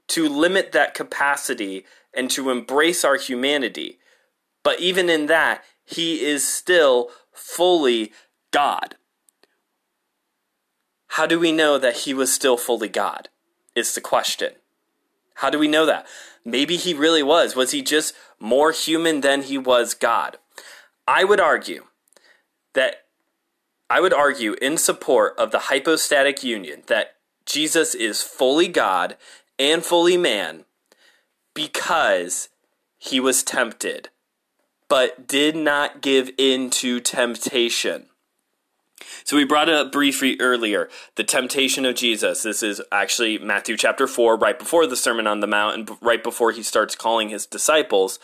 to 0.07 0.29
limit 0.29 0.71
that 0.71 0.93
capacity 0.93 1.85
and 2.13 2.29
to 2.31 2.49
embrace 2.49 3.03
our 3.03 3.17
humanity. 3.17 3.99
But 4.63 4.79
even 4.79 5.09
in 5.09 5.25
that, 5.25 5.63
he 5.83 6.23
is 6.23 6.47
still 6.47 7.09
fully 7.33 8.11
God. 8.51 8.95
How 11.09 11.25
do 11.25 11.39
we 11.39 11.51
know 11.51 11.77
that 11.77 11.97
he 11.97 12.13
was 12.13 12.33
still 12.33 12.57
fully 12.57 12.89
God? 12.89 13.29
Is 13.75 13.93
the 13.93 14.01
question. 14.01 14.53
How 15.35 15.49
do 15.49 15.59
we 15.59 15.67
know 15.67 15.85
that? 15.85 16.07
Maybe 16.43 16.77
he 16.77 16.93
really 16.93 17.23
was. 17.23 17.55
Was 17.55 17.71
he 17.71 17.81
just 17.81 18.13
more 18.39 18.71
human 18.71 19.21
than 19.21 19.43
he 19.43 19.57
was 19.57 19.93
God? 19.93 20.37
I 21.07 21.23
would 21.23 21.39
argue 21.39 21.85
that 22.73 23.05
I 23.89 24.01
would 24.01 24.13
argue 24.13 24.53
in 24.61 24.77
support 24.77 25.35
of 25.37 25.51
the 25.51 25.59
hypostatic 25.59 26.43
union 26.43 26.83
that 26.87 27.15
Jesus 27.45 27.93
is 27.93 28.21
fully 28.21 28.67
God 28.67 29.17
and 29.59 29.83
fully 29.83 30.17
man 30.17 30.65
because 31.53 32.49
he 32.97 33.19
was 33.19 33.43
tempted 33.43 34.09
but 34.87 35.27
did 35.27 35.55
not 35.55 36.01
give 36.01 36.31
in 36.37 36.69
to 36.69 36.99
temptation. 36.99 38.07
So 39.23 39.35
we 39.37 39.43
brought 39.43 39.69
up 39.69 39.91
briefly 39.91 40.37
earlier, 40.39 40.89
the 41.15 41.23
temptation 41.23 41.85
of 41.85 41.95
Jesus. 41.95 42.43
This 42.43 42.63
is 42.63 42.81
actually 42.91 43.37
Matthew 43.37 43.77
chapter 43.77 44.07
4, 44.07 44.37
right 44.37 44.57
before 44.57 44.87
the 44.87 44.95
Sermon 44.95 45.27
on 45.27 45.39
the 45.39 45.47
Mount 45.47 45.75
and 45.75 45.97
right 46.01 46.23
before 46.23 46.51
he 46.51 46.63
starts 46.63 46.95
calling 46.95 47.29
his 47.29 47.45
disciples. 47.45 48.19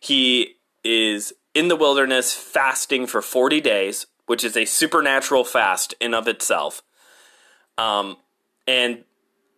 He 0.00 0.56
is 0.84 1.32
in 1.54 1.68
the 1.68 1.76
wilderness 1.76 2.34
fasting 2.34 3.06
for 3.06 3.22
40 3.22 3.60
days, 3.60 4.06
which 4.26 4.44
is 4.44 4.56
a 4.56 4.64
supernatural 4.64 5.44
fast 5.44 5.94
in 6.00 6.14
of 6.14 6.28
itself. 6.28 6.82
Um, 7.76 8.16
and 8.66 9.04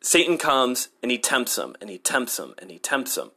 Satan 0.00 0.38
comes 0.38 0.88
and 1.02 1.10
he 1.10 1.18
tempts 1.18 1.56
him 1.56 1.76
and 1.80 1.90
he 1.90 1.98
tempts 1.98 2.38
him 2.38 2.54
and 2.58 2.70
he 2.70 2.78
tempts 2.78 3.16
him. 3.16 3.30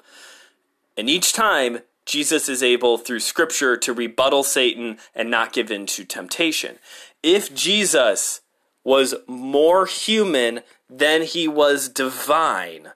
And 0.98 1.10
each 1.10 1.34
time 1.34 1.80
Jesus 2.06 2.48
is 2.50 2.62
able, 2.62 2.98
through 2.98 3.20
Scripture, 3.20 3.76
to 3.78 3.94
rebuttal 3.94 4.44
Satan 4.44 4.98
and 5.14 5.30
not 5.30 5.54
give 5.54 5.72
in 5.72 5.86
to 5.88 6.06
temptation. 6.06 6.78
If 7.26 7.56
Jesus 7.56 8.42
was 8.84 9.16
more 9.26 9.88
human 9.88 10.62
than 10.88 11.24
he 11.24 11.48
was 11.48 11.90
divine, 11.90 12.90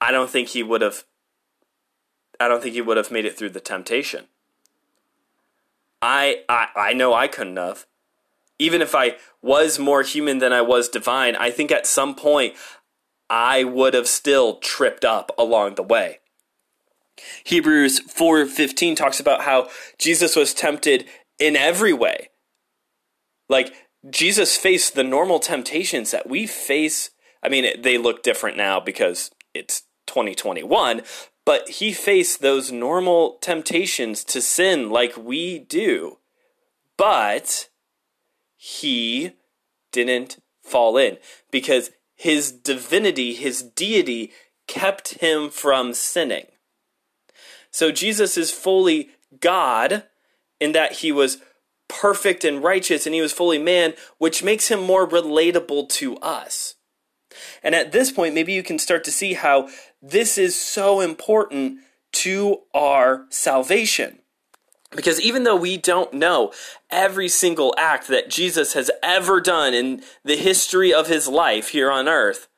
I 0.00 0.12
don't 0.12 0.30
think 0.30 0.50
he 0.50 0.62
would 0.62 0.82
have. 0.82 1.02
I 2.38 2.46
don't 2.46 2.62
think 2.62 2.74
he 2.74 2.80
would 2.80 2.96
have 2.96 3.10
made 3.10 3.24
it 3.24 3.36
through 3.36 3.50
the 3.50 3.60
temptation. 3.60 4.26
I, 6.00 6.44
I 6.48 6.68
I 6.76 6.92
know 6.92 7.12
I 7.12 7.26
couldn't 7.26 7.56
have. 7.56 7.86
Even 8.56 8.80
if 8.80 8.94
I 8.94 9.16
was 9.42 9.80
more 9.80 10.02
human 10.02 10.38
than 10.38 10.52
I 10.52 10.60
was 10.60 10.88
divine, 10.88 11.34
I 11.34 11.50
think 11.50 11.72
at 11.72 11.88
some 11.88 12.14
point 12.14 12.54
I 13.28 13.64
would 13.64 13.94
have 13.94 14.06
still 14.06 14.58
tripped 14.58 15.04
up 15.04 15.32
along 15.36 15.74
the 15.74 15.82
way. 15.82 16.20
Hebrews 17.42 17.98
4:15 18.02 18.94
talks 18.94 19.18
about 19.18 19.40
how 19.40 19.70
Jesus 19.98 20.36
was 20.36 20.54
tempted 20.54 21.04
in 21.40 21.56
every 21.56 21.92
way. 21.92 22.28
Like 23.48 23.74
Jesus 24.08 24.56
faced 24.56 24.94
the 24.94 25.04
normal 25.04 25.38
temptations 25.38 26.10
that 26.10 26.28
we 26.28 26.46
face. 26.46 27.10
I 27.42 27.48
mean, 27.48 27.80
they 27.80 27.98
look 27.98 28.22
different 28.22 28.56
now 28.56 28.80
because 28.80 29.30
it's 29.54 29.82
2021, 30.06 31.02
but 31.44 31.68
he 31.68 31.92
faced 31.92 32.40
those 32.40 32.72
normal 32.72 33.38
temptations 33.40 34.24
to 34.24 34.40
sin 34.40 34.90
like 34.90 35.16
we 35.16 35.58
do. 35.58 36.18
But 36.96 37.68
he 38.56 39.32
didn't 39.92 40.38
fall 40.62 40.96
in 40.96 41.18
because 41.50 41.90
his 42.14 42.50
divinity, 42.50 43.34
his 43.34 43.62
deity, 43.62 44.32
kept 44.66 45.14
him 45.18 45.50
from 45.50 45.92
sinning. 45.92 46.46
So 47.70 47.92
Jesus 47.92 48.36
is 48.36 48.50
fully 48.50 49.10
God 49.38 50.04
in 50.58 50.72
that 50.72 50.92
he 50.92 51.12
was 51.12 51.38
perfect 51.88 52.44
and 52.44 52.62
righteous 52.62 53.06
and 53.06 53.14
he 53.14 53.20
was 53.20 53.32
fully 53.32 53.58
man, 53.58 53.94
which 54.18 54.42
makes 54.42 54.68
him 54.68 54.82
more 54.82 55.06
relatable 55.08 55.88
to 55.90 56.16
us. 56.18 56.74
And 57.62 57.74
at 57.74 57.92
this 57.92 58.10
point, 58.10 58.34
maybe 58.34 58.52
you 58.52 58.62
can 58.62 58.78
start 58.78 59.04
to 59.04 59.10
see 59.10 59.34
how 59.34 59.68
this 60.00 60.38
is 60.38 60.60
so 60.60 61.00
important 61.00 61.80
to 62.12 62.62
our 62.74 63.26
salvation. 63.28 64.20
Because 64.94 65.20
even 65.20 65.44
though 65.44 65.56
we 65.56 65.76
don't 65.76 66.12
know 66.12 66.52
every 66.90 67.28
single 67.28 67.74
act 67.76 68.08
that 68.08 68.30
Jesus 68.30 68.72
has 68.74 68.90
ever 69.02 69.40
done 69.40 69.74
in 69.74 70.02
the 70.24 70.36
history 70.36 70.94
of 70.94 71.08
his 71.08 71.28
life 71.28 71.70
here 71.70 71.90
on 71.90 72.08
earth, 72.08 72.48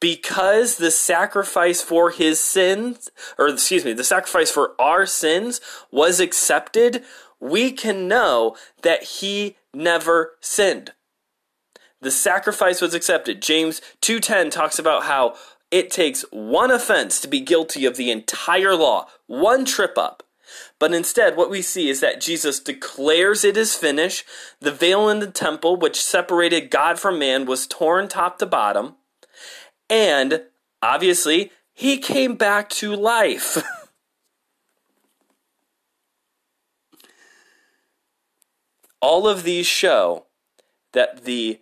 because 0.00 0.76
the 0.76 0.90
sacrifice 0.90 1.80
for 1.80 2.10
his 2.10 2.38
sins, 2.38 3.08
or 3.38 3.48
excuse 3.48 3.84
me, 3.84 3.92
the 3.92 4.04
sacrifice 4.04 4.50
for 4.50 4.74
our 4.78 5.06
sins 5.06 5.60
was 5.90 6.20
accepted, 6.20 7.02
we 7.40 7.72
can 7.72 8.08
know 8.08 8.56
that 8.82 9.02
he 9.02 9.56
never 9.74 10.32
sinned. 10.40 10.92
The 12.00 12.10
sacrifice 12.10 12.80
was 12.80 12.94
accepted. 12.94 13.42
James 13.42 13.80
2:10 14.00 14.50
talks 14.50 14.78
about 14.78 15.04
how 15.04 15.34
it 15.70 15.90
takes 15.90 16.22
one 16.30 16.70
offense 16.70 17.20
to 17.20 17.28
be 17.28 17.40
guilty 17.40 17.84
of 17.84 17.96
the 17.96 18.10
entire 18.10 18.74
law, 18.74 19.08
one 19.26 19.64
trip 19.64 19.98
up. 19.98 20.22
But 20.78 20.92
instead, 20.92 21.36
what 21.36 21.50
we 21.50 21.62
see 21.62 21.88
is 21.88 22.00
that 22.00 22.20
Jesus 22.20 22.60
declares 22.60 23.44
it 23.44 23.56
is 23.56 23.74
finished. 23.74 24.24
The 24.60 24.70
veil 24.70 25.08
in 25.08 25.18
the 25.18 25.30
temple, 25.30 25.76
which 25.76 26.00
separated 26.00 26.70
God 26.70 26.98
from 27.00 27.18
man, 27.18 27.46
was 27.46 27.66
torn 27.66 28.08
top 28.08 28.38
to 28.38 28.46
bottom. 28.46 28.96
And 29.90 30.42
obviously, 30.82 31.50
he 31.72 31.98
came 31.98 32.36
back 32.36 32.68
to 32.70 32.94
life. 32.94 33.62
All 39.06 39.28
of 39.28 39.44
these 39.44 39.68
show 39.68 40.26
that 40.92 41.26
the 41.26 41.60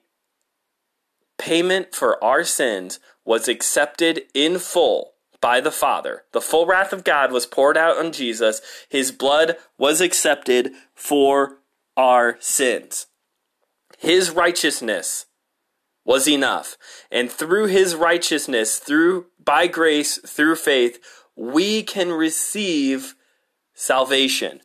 payment 1.37 1.95
for 1.95 2.25
our 2.25 2.43
sins 2.43 2.99
was 3.23 3.49
accepted 3.49 4.23
in 4.33 4.59
full 4.59 5.13
by 5.43 5.61
the 5.61 5.71
Father. 5.71 6.23
The 6.33 6.41
full 6.41 6.65
wrath 6.65 6.95
of 6.95 7.05
God 7.05 7.33
was 7.33 7.45
poured 7.45 7.77
out 7.77 7.99
on 7.99 8.13
Jesus. 8.13 8.63
His 8.89 9.13
blood 9.13 9.59
was 9.77 10.01
accepted 10.01 10.73
for 10.95 11.59
our 11.99 12.39
sins. 12.41 13.09
His 13.99 14.31
righteousness 14.31 15.27
was 16.03 16.27
enough. 16.27 16.79
And 17.11 17.31
through 17.31 17.67
his 17.67 17.95
righteousness, 17.95 18.79
through 18.79 19.27
by 19.39 19.67
grace, 19.67 20.17
through 20.17 20.57
faith, 20.57 20.99
we 21.37 21.83
can 21.83 22.11
receive 22.11 23.15
salvation, 23.75 24.63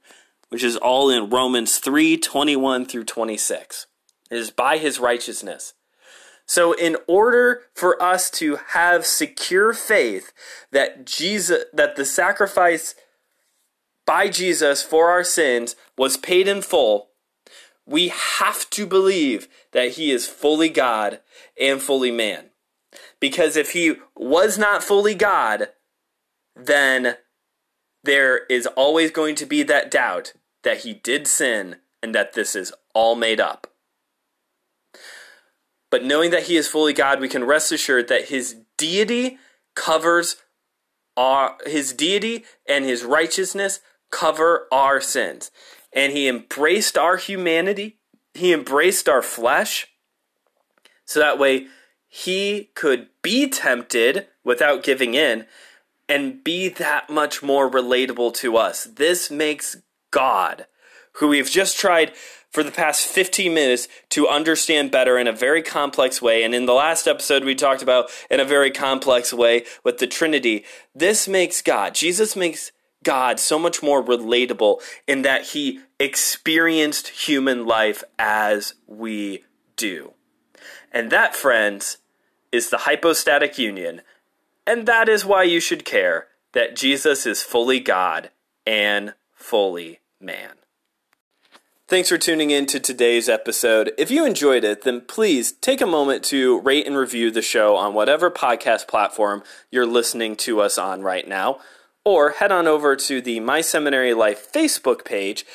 which 0.50 0.63
is 0.63 0.76
all 0.78 1.10
in 1.10 1.30
Romans 1.30 1.78
3 1.78 2.17
21 2.17 2.86
through 2.86 3.06
26. 3.06 3.88
It 4.30 4.38
is 4.38 4.52
by 4.52 4.78
his 4.78 5.00
righteousness. 5.00 5.74
So, 6.45 6.74
in 6.74 6.97
order 7.08 7.62
for 7.76 8.02
us 8.02 8.32
to 8.32 8.58
have 8.69 9.06
secure 9.06 9.71
faith 9.71 10.34
that 10.71 11.06
Jesus, 11.06 11.65
that 11.74 11.95
the 11.95 12.06
sacrifice 12.06 12.95
by 14.06 14.30
Jesus 14.30 14.82
for 14.82 15.12
our 15.12 15.24
sins 15.24 15.76
was 15.95 16.17
paid 16.17 16.47
in 16.47 16.63
full, 16.63 17.10
we 17.86 18.08
have 18.08 18.67
to 18.71 18.88
believe 18.88 19.47
that 19.74 19.91
he 19.91 20.12
is 20.12 20.28
fully 20.28 20.69
God 20.69 21.19
and 21.60 21.80
fully 21.80 22.12
man. 22.12 22.50
Because 23.19 23.56
if 23.56 23.74
he 23.74 23.97
was 24.15 24.58
not 24.58 24.84
fully 24.84 25.13
God, 25.13 25.69
then 26.56 27.17
there 28.04 28.46
is 28.46 28.66
always 28.68 29.12
going 29.12 29.36
to 29.36 29.46
be 29.46 29.64
that 29.64 29.92
doubt 29.92 30.34
that 30.64 30.80
he 30.80 30.94
did 30.94 31.28
sin 31.28 31.78
and 32.02 32.16
that 32.16 32.34
this 32.34 32.56
is 32.56 32.74
all 32.94 33.16
made 33.16 33.40
up. 33.40 33.68
But 35.92 36.04
knowing 36.04 36.32
that 36.32 36.44
he 36.44 36.56
is 36.56 36.68
fully 36.68 36.94
God, 36.94 37.20
we 37.20 37.28
can 37.28 37.44
rest 37.44 37.72
assured 37.72 38.08
that 38.08 38.30
his 38.30 38.58
deity 38.78 39.38
covers 39.76 40.38
our 41.18 41.58
his 41.66 41.94
deity 41.94 42.46
and 42.68 42.86
his 42.86 43.04
righteousness 43.04 43.80
cover 44.12 44.68
our 44.72 45.02
sins. 45.02 45.52
And 45.92 46.14
he 46.14 46.28
embraced 46.28 46.98
our 46.98 47.18
humanity, 47.18 48.00
he 48.34 48.54
embraced 48.54 49.10
our 49.10 49.24
flesh, 49.24 49.88
so 51.06 51.20
that 51.20 51.40
way 51.40 51.68
he 52.08 52.70
could 52.76 53.10
be 53.22 53.50
tempted 53.50 54.28
without 54.44 54.84
giving 54.84 55.16
in 55.16 55.46
and 56.10 56.43
be 56.43 56.67
that 56.67 57.10
much 57.10 57.41
more 57.43 57.69
relatable 57.69 58.34
to 58.34 58.58
us. 58.58 58.86
This 58.86 59.30
makes 59.30 59.78
God, 60.12 60.65
who 61.13 61.28
we've 61.30 61.50
just 61.50 61.78
tried 61.78 62.13
for 62.52 62.63
the 62.63 62.72
past 62.72 63.06
15 63.06 63.54
minutes 63.54 63.88
to 64.10 64.28
understand 64.28 64.89
better 64.91 65.17
in 65.19 65.28
a 65.28 65.32
very 65.32 65.62
complex 65.62 66.22
way. 66.22 66.43
And 66.43 66.56
in 66.56 66.65
the 66.65 66.74
last 66.74 67.08
episode, 67.08 67.43
we 67.43 67.54
talked 67.54 67.84
about 67.84 68.10
in 68.30 68.39
a 68.39 68.45
very 68.45 68.72
complex 68.72 69.32
way 69.32 69.65
with 69.84 70.00
the 70.00 70.08
Trinity. 70.08 70.65
This 70.95 71.28
makes 71.28 71.62
God, 71.62 71.93
Jesus 71.93 72.36
makes 72.36 72.72
God 73.04 73.39
so 73.39 73.58
much 73.58 73.82
more 73.82 74.04
relatable 74.04 74.82
in 75.08 75.22
that 75.22 75.50
he 75.50 75.80
experienced 76.00 77.10
human 77.10 77.65
life 77.65 78.04
as 78.17 78.74
we 78.88 79.45
do. 79.76 80.13
And 80.91 81.12
that, 81.12 81.36
friends, 81.36 81.98
is 82.52 82.69
the 82.69 82.80
hypostatic 82.80 83.58
union. 83.58 84.02
And 84.69 84.86
that 84.86 85.10
is 85.10 85.25
why 85.25 85.43
you 85.43 85.60
should 85.60 85.84
care 85.84 86.27
that 86.53 86.75
Jesus 86.75 87.25
is 87.25 87.41
fully 87.41 87.79
God 87.79 88.29
and 88.67 89.15
fully 89.34 89.99
man. 90.21 90.51
Thanks 91.88 92.10
for 92.10 92.19
tuning 92.19 92.51
in 92.51 92.67
to 92.67 92.79
today's 92.79 93.27
episode. 93.27 93.91
If 93.97 94.12
you 94.12 94.27
enjoyed 94.27 94.63
it, 94.63 94.84
then 94.84 95.01
please 95.01 95.53
take 95.53 95.82
a 95.82 95.88
moment 95.88 96.23
to 96.25 96.60
rate 96.60 96.86
and 96.86 96.95
review 96.95 97.32
the 97.32 97.41
show 97.41 97.75
on 97.75 97.95
whatever 97.95 98.29
podcast 98.29 98.88
platform 98.88 99.41
you're 99.71 99.88
listening 99.88 100.36
to 100.36 100.62
us 100.62 100.77
on 100.77 101.01
right 101.01 101.27
now, 101.27 101.58
or 102.05 102.34
head 102.34 102.51
on 102.51 102.67
over 102.67 102.95
to 102.95 103.21
the 103.21 103.39
My 103.39 103.62
Seminary 103.62 104.13
Life 104.13 104.53
Facebook 104.53 105.03
page 105.03 105.47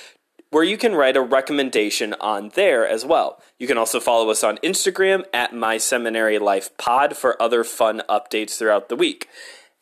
where 0.51 0.65
you 0.65 0.77
can 0.77 0.97
write 0.97 1.17
a 1.17 1.21
recommendation 1.21 2.15
on 2.21 2.49
there 2.57 2.85
as 2.85 3.05
well. 3.05 3.41
You 3.59 3.67
can 3.67 3.79
also 3.79 4.01
follow 4.01 4.31
us 4.31 4.43
on 4.43 4.59
Instagram 4.59 5.25
at 5.33 5.55
My 5.55 5.79
Seminary 5.79 6.39
Life 6.39 6.77
Pod 6.77 7.17
for 7.17 7.41
other 7.41 7.63
fun 7.63 8.03
updates 8.09 8.59
throughout 8.59 8.89
the 8.89 8.97
week. 8.97 9.29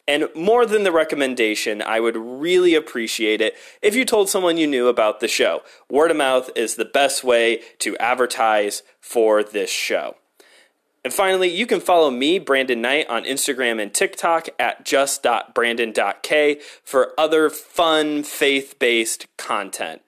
And 0.06 0.28
more 0.34 0.66
than 0.66 0.82
the 0.82 0.92
recommendation, 0.92 1.80
I 1.80 2.00
would 2.00 2.16
really 2.16 2.74
appreciate 2.74 3.40
it 3.40 3.54
if 3.80 3.94
you 3.94 4.04
told 4.04 4.28
someone 4.28 4.56
you 4.56 4.66
knew 4.66 4.88
about 4.88 5.20
the 5.20 5.28
show. 5.28 5.62
Word 5.88 6.10
of 6.10 6.16
mouth 6.16 6.50
is 6.56 6.74
the 6.74 6.84
best 6.84 7.22
way 7.22 7.62
to 7.78 7.96
advertise 7.98 8.82
for 9.00 9.44
this 9.44 9.70
show. 9.70 10.16
And 11.04 11.12
finally, 11.12 11.48
you 11.48 11.66
can 11.66 11.80
follow 11.80 12.10
me, 12.10 12.38
Brandon 12.38 12.80
Knight, 12.80 13.08
on 13.08 13.24
Instagram 13.24 13.82
and 13.82 13.92
TikTok 13.92 14.48
at 14.58 14.84
just.brandon.k 14.84 16.60
for 16.84 17.12
other 17.18 17.50
fun 17.50 18.22
faith 18.22 18.78
based 18.78 19.26
content. 19.36 20.02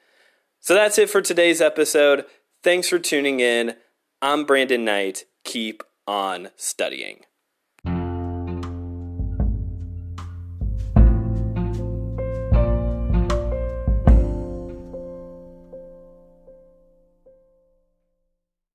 So 0.61 0.75
that's 0.75 0.99
it 0.99 1.11
for 1.11 1.21
today's 1.21 1.61
episode. 1.61 2.25
Thanks 2.65 2.89
for 2.89 2.99
tuning 2.99 3.41
in. 3.41 3.75
I'm 4.23 4.47
Brandon 4.47 4.87
Knight. 4.87 5.27
Keep 5.45 5.83
on 6.07 6.49
studying. 6.57 7.25